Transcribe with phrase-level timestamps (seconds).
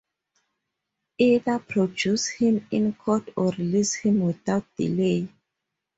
[1.19, 5.29] Either produce him in court or release him without delay.